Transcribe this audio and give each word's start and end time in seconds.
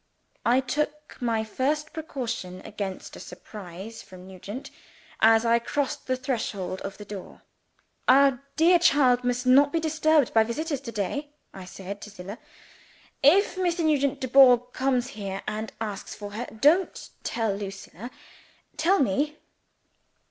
I 0.47 0.61
took 0.61 1.21
my 1.21 1.43
first 1.43 1.93
precaution 1.93 2.61
against 2.65 3.15
a 3.15 3.19
surprise 3.19 4.01
from 4.01 4.25
Nugent, 4.25 4.71
as 5.19 5.45
I 5.45 5.59
crossed 5.59 6.07
the 6.07 6.15
threshold 6.17 6.81
of 6.81 6.97
the 6.97 7.05
door. 7.05 7.43
"Our 8.07 8.41
dear 8.55 8.79
child 8.79 9.23
must 9.23 9.45
not 9.45 9.71
be 9.71 9.79
disturbed 9.79 10.33
by 10.33 10.41
visitors 10.43 10.81
to 10.81 10.91
day," 10.91 11.29
I 11.53 11.65
said 11.65 12.01
to 12.01 12.09
Zillah. 12.09 12.39
"If 13.21 13.57
Mr. 13.57 13.85
Nugent 13.85 14.19
Dubourg 14.19 14.73
comes 14.73 15.09
here 15.09 15.43
and 15.47 15.71
asks 15.79 16.15
for 16.15 16.31
her 16.31 16.47
don't 16.47 17.11
tell 17.21 17.53
Lucilla; 17.55 18.09
tell 18.77 18.97
_me. 19.01 19.35